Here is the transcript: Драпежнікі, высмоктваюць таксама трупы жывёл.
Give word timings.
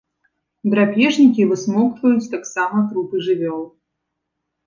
Драпежнікі, 0.73 1.41
высмоктваюць 1.51 2.31
таксама 2.33 2.77
трупы 2.93 3.15
жывёл. 3.27 3.59